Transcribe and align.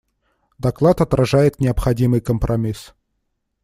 Доклад 0.57 0.99
отражает 1.01 1.59
необходимый 1.59 2.21
компромисс. 2.21 2.95